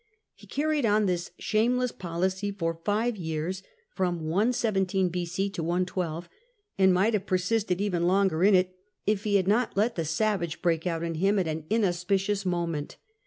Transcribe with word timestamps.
He 0.33 0.47
carried 0.47 0.83
on 0.83 1.05
this 1.05 1.29
shameless 1.37 1.91
policy 1.91 2.49
for 2.51 2.81
five 2.83 3.15
years 3.17 3.61
(b.C. 3.61 3.67
117 4.03 5.11
112), 5.11 6.27
and 6.79 6.91
might 6.91 7.13
have 7.13 7.27
persisted 7.27 7.79
even 7.79 8.07
longer 8.07 8.43
in 8.43 8.55
it, 8.55 8.73
if 9.05 9.25
he 9.25 9.35
had 9.35 9.47
not 9.47 9.77
let 9.77 9.93
the 9.95 10.03
savage 10.05 10.63
break 10.63 10.87
out 10.87 11.03
in 11.03 11.13
him 11.13 11.37
at 11.37 11.47
an 11.47 11.65
inauspicious 11.69 12.47
moment. 12.47 12.97